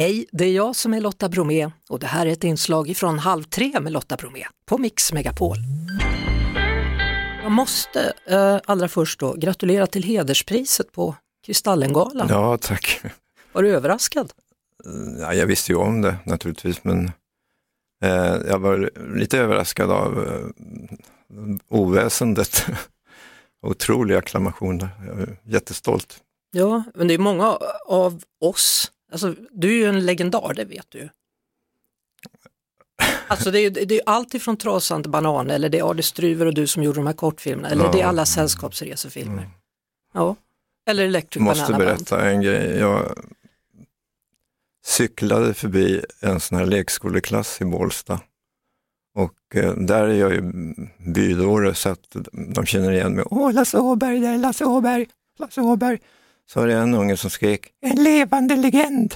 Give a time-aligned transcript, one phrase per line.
[0.00, 3.18] Hej, det är jag som är Lotta Bromé och det här är ett inslag från
[3.18, 5.56] Halv tre med Lotta Bromé på Mix Megapol.
[7.42, 11.16] Jag måste eh, allra först då gratulera till hederspriset på
[11.46, 12.26] Kristallengalan.
[12.30, 13.00] Ja, tack.
[13.52, 14.32] Var du överraskad?
[15.20, 17.10] Ja, jag visste ju om det naturligtvis, men
[18.04, 20.46] eh, jag var lite överraskad av eh,
[21.68, 22.66] oväsendet.
[23.66, 24.78] Otrolig acklamation.
[24.78, 26.18] Jag är jättestolt.
[26.50, 30.86] Ja, men det är många av oss, alltså du är ju en legendar, det vet
[30.88, 31.08] du ju.
[33.28, 36.46] Alltså det är ju det är allt ifrån Trasande banan eller det är Ade Struver
[36.46, 37.92] och du som gjorde de här kortfilmerna eller Ja.
[37.92, 39.48] det är alla sällskapsresefilmer.
[40.12, 40.36] Ja,
[40.86, 41.98] eller Electric Måste Banana Band.
[41.98, 42.76] berätta en grej.
[42.78, 43.18] Jag
[44.84, 48.20] cyklade förbi en sån här lekskoleklass i Bålsta.
[49.14, 50.42] Och eh, där är jag ju
[51.12, 52.16] bydåre så att
[52.54, 53.24] de känner igen mig.
[53.30, 55.06] Åh, Lasse Åberg, där är Lasse Åberg,
[55.38, 55.98] Lasse Åberg.
[56.52, 59.14] Så var det en unge som skrek, en levande legend.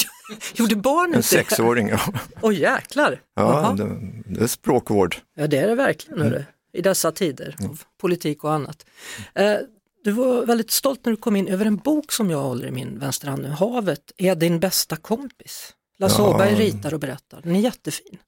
[0.54, 1.26] Gjorde barnet En det?
[1.26, 2.00] sexåring, ja.
[2.40, 3.20] Åh jäklar!
[3.34, 3.96] ja det,
[4.26, 5.16] det är språkvård.
[5.34, 8.86] Ja det är det verkligen hörru, i dessa tider av politik och annat.
[9.34, 9.56] Eh,
[10.04, 12.70] du var väldigt stolt när du kom in över en bok som jag håller i
[12.70, 13.48] min vänstra hand nu.
[13.48, 15.74] Havet är din bästa kompis.
[15.98, 16.34] Lasse Ja.
[16.34, 17.40] Åberg ritar och berättar.
[17.42, 18.18] Den är jättefin.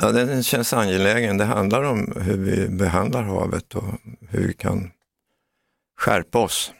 [0.00, 1.38] Ja, den känns angelägen.
[1.38, 3.84] Det handlar om hur vi behandlar havet och
[4.30, 4.90] hur vi kan
[5.98, 6.72] skärpa oss.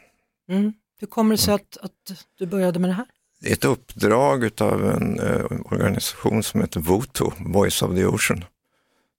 [0.49, 0.73] Mm.
[0.99, 3.05] Hur kommer det sig att, att du började med det här?
[3.43, 8.45] Ett uppdrag av en eh, organisation som heter VOTO, Voice of the Ocean.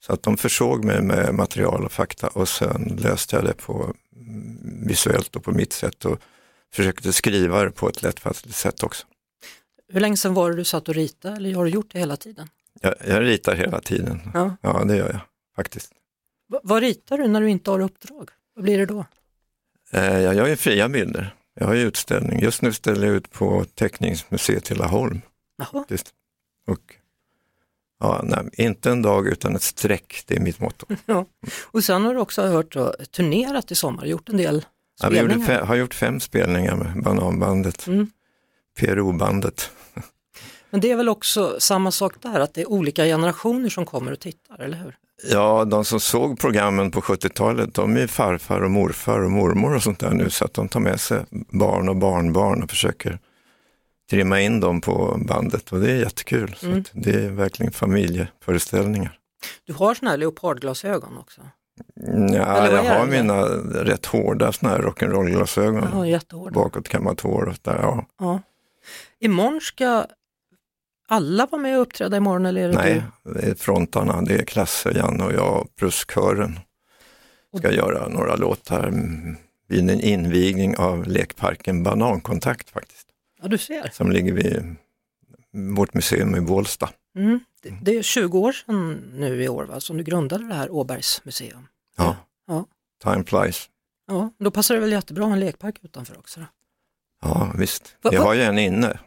[0.01, 3.95] Så att de försåg mig med material och fakta och sen löste jag det på
[4.17, 6.19] mm, visuellt och på mitt sätt och
[6.73, 9.07] försökte skriva det på ett lättfattligt sätt också.
[9.93, 12.17] Hur länge sedan var det du satt och ritade eller har du gjort det hela
[12.17, 12.49] tiden?
[12.81, 14.21] Jag, jag ritar hela tiden.
[14.35, 14.57] Ja.
[14.61, 15.21] Ja, det gör jag
[15.57, 15.93] faktiskt.
[16.49, 18.31] Va- vad ritar du när du inte har uppdrag?
[18.55, 19.05] Vad blir det då?
[19.91, 21.35] Eh, jag gör ju fria bilder.
[21.61, 22.41] Jag har ju utställning.
[22.41, 25.21] Just nu ställer jag ut på Teckningsmuseet i Laholm.
[26.67, 26.95] Och,
[28.01, 30.87] ja, nej, inte en dag utan ett streck, det är mitt motto.
[31.65, 34.65] Och sen har du också hört då, turnerat i sommar, gjort en del
[35.03, 35.63] Ja, vi gjorde spelningar.
[35.63, 38.11] fe- har gjort fem spelningar med Bananbandet, Mm.
[38.79, 39.71] PRO-bandet.
[40.77, 44.13] Men det är väl också samma sak där, att det är olika generationer som kommer
[44.13, 44.97] och tittar, eller hur?
[45.31, 49.83] Ja, de som såg programmen på 70-talet, de är farfar och morfar och mormor och
[49.83, 53.19] sånt där nu, så att de tar med sig barn och barnbarn och försöker
[54.11, 56.55] trimma in dem på bandet och det är jättekul.
[56.61, 56.79] Så Mm.
[56.81, 59.19] att det är verkligen familjeföreställningar.
[59.67, 61.41] Du har såna här leopardglasögon också.
[62.33, 63.23] Ja, jag har det?
[63.23, 63.43] mina
[63.85, 65.89] rätt hårda såna här rock'n'roll-glasögon.
[65.93, 66.55] Ja, jättehårda.
[66.55, 68.07] bakåtkammat hår och där, ja.
[68.21, 68.41] Ja.
[69.21, 70.07] Imorgon ska
[71.07, 74.45] alla vara med och uppträda imorgon eller är det Nej, det är frontarna, det är
[74.45, 76.59] Klasse, Janne och jag plus kören.
[77.59, 79.37] Ska göra några låtar mm,
[79.69, 83.07] vid en invigning av lekparken Banankontakt faktiskt,
[83.43, 83.91] Ja, du ser.
[83.93, 84.77] som ligger vid
[85.77, 86.91] vårt museum i Bålsta.
[87.19, 87.41] Mm.
[87.63, 90.71] Det, det är 20 år sedan nu i år va, som du grundade det här
[90.71, 91.67] Åbergs museum.
[91.97, 92.65] Ja, Ja.
[93.03, 93.69] time flies.
[94.07, 96.41] Ja, då passar det väl jättebra att ha en lekpark utanför också.
[96.41, 96.47] Då.
[97.23, 97.97] Ja, visst.
[98.03, 98.99] Va- Jag va- har ju en inne,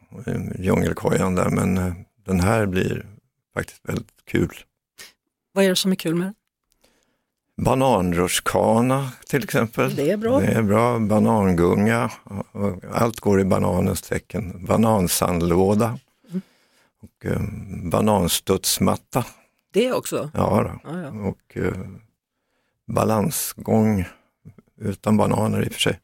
[0.59, 1.93] djungelkojan där, men eh,
[2.25, 3.05] den här blir
[3.53, 4.53] faktiskt väldigt kul.
[5.51, 6.35] Vad är det som är kul med den?
[7.65, 9.95] Bananrutschkana till exempel.
[9.95, 10.39] Det är bra.
[10.39, 10.99] Det är bra.
[10.99, 12.11] Banangunga.
[12.93, 14.65] Allt går i bananens tecken.
[14.65, 15.99] Banansandlåda.
[16.29, 16.41] Mm.
[17.01, 17.41] Och eh,
[17.89, 19.25] bananstudsmatta.
[19.73, 20.31] Det också?
[20.33, 20.89] Ja, då.
[20.91, 21.09] Ja, ja.
[21.29, 21.73] Och eh,
[22.87, 24.05] balansgång
[24.81, 25.99] utan bananer i och för sig.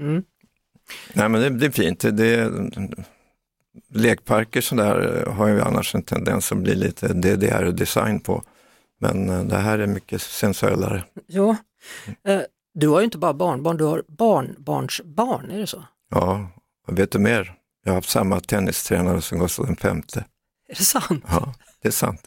[0.00, 0.24] Mm.
[1.12, 2.00] Nej men det, det är fint.
[2.00, 2.50] Det,
[3.88, 8.42] lekparker sådär eh, har ju annars en tendens att bli lite DDR-design på.
[8.98, 11.04] Men eh, det här är mycket sensuellare.
[11.26, 11.56] Ja.
[12.24, 12.40] Eh,
[12.74, 15.84] du har ju inte bara barnbarn, du har barnbarnsbarn, är det så?
[16.10, 16.48] Ja,
[16.86, 17.54] och vet du mer?
[17.84, 19.74] Jag har haft samma tennistränare som Gustav V.
[19.82, 20.24] Är
[20.68, 21.24] det sant?
[21.28, 22.20] Ja, det är sant.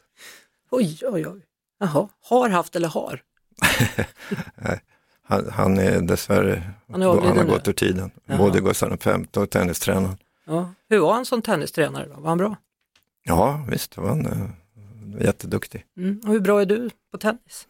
[0.71, 1.41] Oj, oj, oj.
[1.79, 3.21] Jaha, har haft eller har?
[5.29, 7.51] Han, han är dessvärre, Han är han har nu.
[7.51, 8.11] gått ur tiden.
[8.25, 8.37] Jaha.
[8.37, 10.17] Både Gustav V och tennistränaren.
[10.45, 10.73] Ja.
[10.89, 12.21] Hur var han som tennistränare då?
[12.21, 12.55] Var han bra?
[13.23, 14.49] Ja, visst var han uh,
[15.25, 15.85] jätteduktig.
[15.97, 16.21] Mm.
[16.25, 17.67] Och hur bra är du på tennis?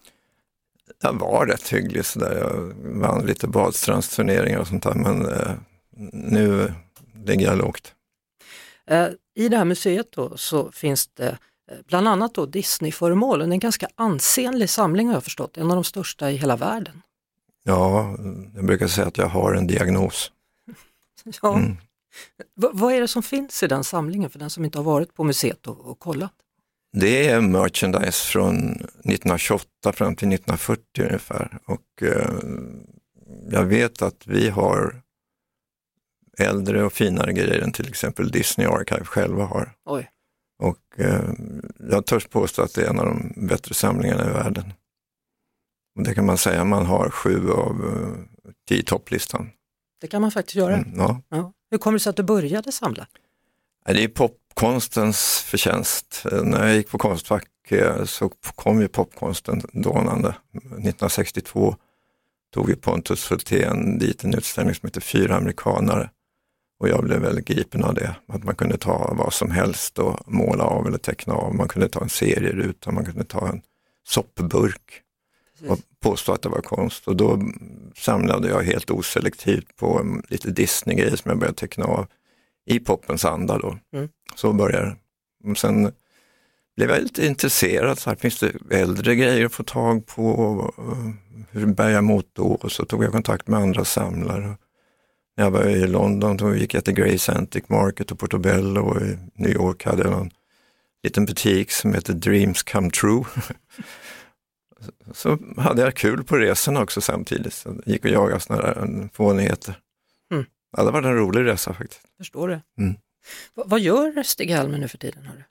[1.01, 2.38] Jag var rätt hygglig sådär.
[2.38, 5.51] Jag vann lite badstrandsturneringar och sånt där, men eh,
[6.13, 6.74] nu
[7.25, 7.94] ligger jag lågt.
[8.88, 11.28] Eh, I det här museet då, så finns det
[11.72, 13.42] eh, bland annat då Disney-föremål.
[13.42, 17.01] En ganska ansenlig samling har jag förstått, en av de största i hela världen.
[17.69, 18.16] Ja,
[18.56, 20.31] jag brukar säga att jag har en diagnos.
[21.42, 21.57] Ja.
[21.57, 21.77] Mm.
[22.56, 25.24] Vad är det som finns i den samlingen för den som inte har varit på
[25.24, 26.33] museet och, och kollat?
[26.98, 31.57] Det är merchandise från 1928 fram till 1940 ungefär.
[31.66, 32.39] Och eh,
[33.50, 35.01] jag vet att vi har
[36.38, 39.71] äldre och finare grejer än till exempel Disney Archive själva har.
[39.86, 40.10] Oj.
[40.63, 41.30] Och eh,
[41.89, 44.74] jag törs påstå att det är en av de bättre samlingarna i världen.
[46.04, 49.50] Det kan man säga, man har sju av eh, tio topplistan.
[50.01, 50.78] Det kan man faktiskt göra.
[50.78, 51.22] Mm, ja.
[51.30, 51.54] Ja.
[51.72, 53.07] Hur kommer det sig att du började samla?
[53.86, 56.25] Det är popkonstens förtjänst.
[56.44, 57.48] När jag gick på Konstfack
[58.06, 60.36] så kom ju popkonsten dånande.
[60.54, 61.75] 1962
[62.54, 66.10] tog vi Pontus Hultén dit en utställning som heter Fyra amerikanare.
[66.80, 70.31] Och jag blev väldigt gripen av det, att man kunde ta vad som helst och
[70.31, 71.56] måla av eller teckna av.
[71.56, 73.62] Man kunde ta en serieruta, man kunde ta en
[74.04, 75.02] soppburk
[75.68, 77.07] och påstå att det var konst.
[77.07, 77.42] Och då
[77.96, 82.07] samlade jag helt oselektivt på mm, lite Disney-grejer som jag började teckna av
[82.66, 83.78] i popens anda då.
[83.94, 84.10] Mm.
[84.36, 84.96] Så började det.
[85.50, 85.92] Och sen
[86.75, 90.74] blev jag lite intresserad, så här, finns det äldre grejer att få tag på?
[91.51, 92.44] Hur bär jag emot då?
[92.44, 94.57] Och så tog jag kontakt med andra samlare.
[95.38, 99.02] När jag var i London då gick jag till Grace Antique Market och Portobello och
[99.02, 100.31] i New York hade jag en
[101.04, 103.24] liten butik som heter Dreams Come True.
[105.14, 107.54] så hade jag kul på resorna också samtidigt.
[107.54, 109.80] Så jag gick och jagade sådana där fånigheter.
[110.31, 110.46] Mm.
[110.78, 112.02] Ja, det var en rolig resa faktiskt.
[112.18, 112.62] Förstår det.
[112.78, 112.96] Mm.
[113.54, 115.26] Va- vad gör Stig-Helmer nu för tiden?
[115.26, 115.44] Hörru?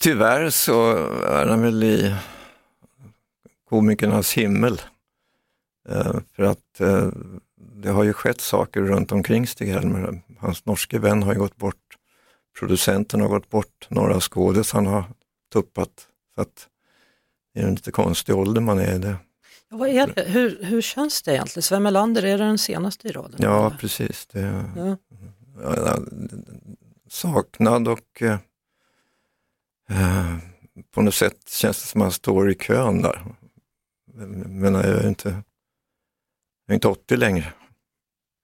[0.00, 0.92] Tyvärr så
[1.24, 2.14] är han väl i
[3.68, 4.80] komikernas himmel.
[5.88, 7.08] Eh, för att eh,
[7.56, 10.22] det har ju skett saker runt omkring Stig-Helmer.
[10.38, 11.96] Hans norske vän har ju gått bort,
[12.58, 15.04] producenten har gått bort, några skådis han har
[15.52, 16.08] tuppat.
[16.34, 16.68] Så att
[17.54, 19.16] det är en lite konstig ålder man är i det.
[19.68, 20.22] Ja, vad är det?
[20.22, 21.62] Hur, hur känns det egentligen?
[21.62, 23.40] Sven Melander, är det den senaste i raden?
[23.42, 23.76] Ja, eller?
[23.76, 24.26] precis.
[24.26, 24.96] Det, ja.
[25.62, 25.98] ja,
[27.08, 28.38] saknad och eh,
[29.88, 30.36] eh,
[30.90, 33.24] på något sätt känns det som att man står i kön där.
[34.46, 35.28] Men jag är inte,
[36.66, 37.52] jag är inte 80 längre.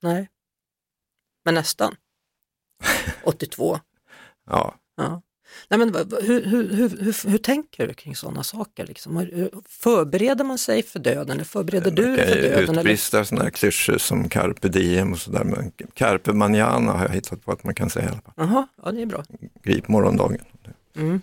[0.02, 0.28] Nej.
[1.44, 1.94] Men nästan.
[3.24, 3.78] 82.
[4.46, 5.22] Ja, Ja.
[5.68, 8.86] Nej, men, hur, hur, hur, hur, tänker du kring sådana saker?
[8.86, 9.16] Liksom?
[9.16, 11.30] Hur- Förbereder man sig för döden?
[11.30, 12.78] Eller förbereder du dig för döden?
[12.78, 15.44] Utbrista sådana klyschor som carpe diem och sådär.
[15.44, 18.34] Men carpe manana har jag hittat på att man kan säga i alla fall.
[18.36, 19.24] Jaha, ja det är bra.
[19.62, 20.38] Grip morgondagen.
[20.96, 21.20] Mm.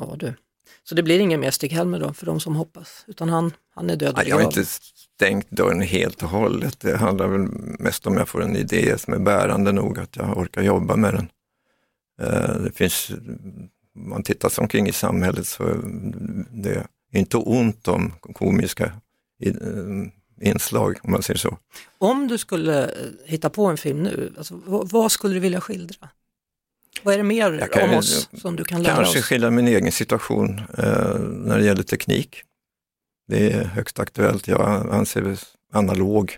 [0.00, 0.34] Ja du.
[0.84, 3.96] Så det blir ingen mer Stig-Helmer då för de som hoppas, utan han, han är
[3.96, 6.80] död Nej, jag har inte stängt dörren helt och hållet.
[6.80, 7.40] Det handlar väl
[7.78, 11.14] mest om jag får en idé som är bärande nog att jag orkar jobba med
[11.14, 11.28] den.
[12.22, 13.10] Eh, Det finns,
[13.94, 15.64] man tittar sig omkring i samhället så
[16.52, 16.74] det
[17.12, 18.92] är inte ont om komiska
[19.44, 19.52] eh,
[20.40, 21.58] inslag om man säger så.
[21.98, 22.90] Om du skulle eh,
[23.24, 26.08] hitta på en film nu, alltså, vad, skulle du vilja skildra?
[27.02, 29.24] Vad är det mer kan om oss som du kan lära Kanske oss?
[29.24, 32.42] skilja min egen situation eh, när det gäller teknik.
[33.28, 34.48] Det är högst aktuellt.
[34.48, 35.36] Jag anser mig
[35.72, 36.36] analog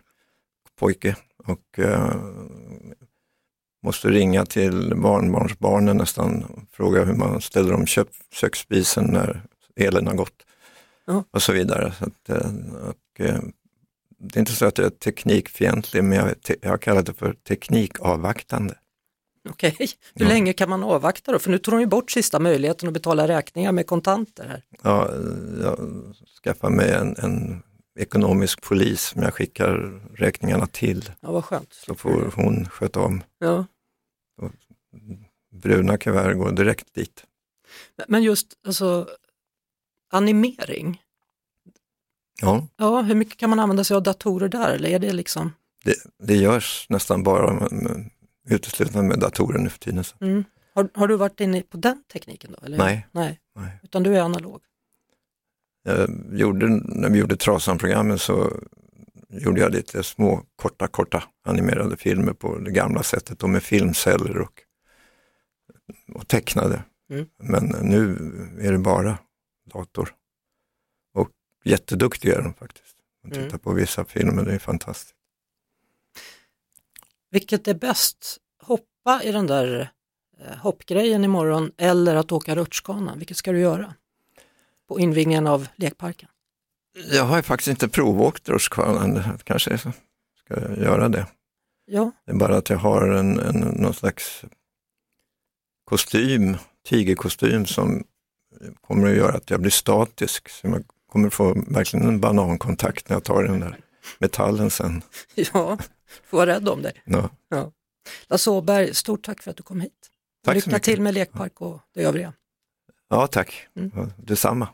[0.78, 1.16] pojke
[1.46, 2.14] och eh,
[3.82, 9.42] måste ringa till barnbarnsbarnen nästan och fråga hur man ställer om köp, köksspisen när
[9.76, 10.42] elen har gått
[11.06, 11.24] Ja.
[11.30, 11.92] och så vidare.
[11.98, 12.50] Så att, eh,
[12.88, 13.40] och, eh,
[14.18, 17.12] det är inte så att jag är teknikfientlig, men jag, te- jag har kallat det
[17.14, 18.74] för teknikavvaktande.
[19.50, 20.28] Okej, hur Ja.
[20.28, 21.38] länge kan man avvakta då?
[21.38, 24.62] För nu tog de ju bort sista möjligheten att betala räkningar med kontanter här.
[24.82, 25.10] Ja,
[25.62, 25.78] jag
[26.44, 27.62] skaffar mig en, en
[27.98, 31.10] ekonomisk polis som jag skickar räkningarna till.
[31.20, 31.72] Ja, vad skönt.
[31.72, 33.22] Så får hon sköta om.
[33.38, 33.66] Ja.
[35.52, 37.24] Bruna kuvert går direkt dit.
[38.08, 39.08] Men just alltså,
[40.10, 41.00] animering,
[42.40, 44.74] Ja, ja, hur mycket kan man använda sig av datorer där?
[44.74, 45.52] Eller är det liksom,
[45.84, 48.10] det, det görs nästan bara med, med,
[48.48, 50.04] uteslutande med datorer nu för tiden.
[50.20, 50.44] Mm.
[50.74, 52.66] har, har du varit inne på den tekniken då?
[52.66, 52.78] Eller?
[52.78, 53.06] Nej.
[53.12, 53.80] Nej, Nej.
[53.82, 54.62] utan du är analog.
[55.82, 58.52] Jag gjorde, när vi gjorde Trasan-programmen så
[59.28, 64.38] gjorde jag lite små korta, korta animerade filmer på det gamla sättet och med filmceller
[64.40, 64.62] och,
[66.14, 66.82] och tecknade.
[67.10, 67.26] Mm.
[67.38, 68.10] Men nu
[68.60, 69.18] är det bara
[69.72, 70.14] dator.
[71.14, 71.28] Och
[71.64, 72.96] jätteduktiga är de faktiskt.
[73.22, 73.58] Man tittar Mm.
[73.58, 75.14] på vissa filmer, det är fantastiskt.
[77.30, 78.38] Vilket är bäst?
[78.62, 79.90] Hoppa i den där
[80.40, 83.14] eh, hoppgrejen imorgon eller att åka rutschkana?
[83.16, 83.94] Vilket ska du göra?
[84.90, 86.28] På invigningen av lekparken?
[87.10, 91.26] Jag har ju faktiskt inte provåkt rutschkanan, kanske jag ska göra det.
[91.86, 94.44] Ja, Det är bara att jag har en, en, någon slags
[95.84, 96.56] kostym,
[96.88, 98.04] tigerkostym som
[98.80, 100.48] kommer att göra att jag blir statisk.
[100.48, 103.80] Så jag kommer få verkligen en banankontakt när jag tar den där
[104.18, 105.02] metallen sen.
[105.34, 105.78] ja,
[106.24, 107.02] får vara rädd om dig.
[107.04, 107.72] Ja.
[108.26, 110.10] Lasse Åberg, stort tack för att du kom hit.
[110.44, 112.32] Tack så Lycka till med lekpark och det övriga.
[113.08, 113.68] Ja, tack.
[113.76, 113.92] Mm.
[113.94, 114.68] Ja, Detsamma.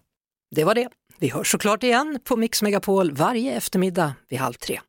[0.51, 0.89] Det var det.
[1.21, 4.81] Vi hörs såklart igen på Mix Megapol varje eftermiddag vid halv tre.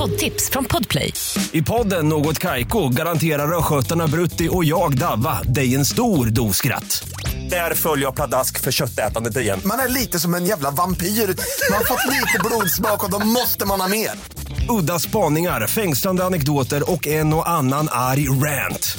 [0.00, 1.12] poddtips från Podplay.
[1.52, 7.08] I podden Något Kaiko garanterar östgötarna Brutti och jag, Davva, dig en stor dos skratt.
[7.50, 9.60] Där följer jag pladask för köttätandet igen.
[9.64, 11.06] Man är lite som en jävla vampyr.
[11.06, 14.10] Man har fått lite blodsmak och då måste man ha mer.
[14.80, 18.98] Udda spaningar, fängslande anekdoter och en och annan arg rant.